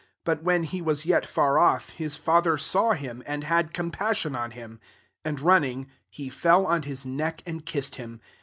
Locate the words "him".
2.93-3.21, 4.53-4.79, 7.97-8.19